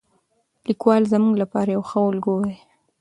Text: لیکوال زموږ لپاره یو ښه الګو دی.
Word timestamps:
لیکوال 0.67 1.03
زموږ 1.13 1.33
لپاره 1.43 1.69
یو 1.75 1.83
ښه 1.89 1.99
الګو 2.09 2.35
دی. 2.45 2.57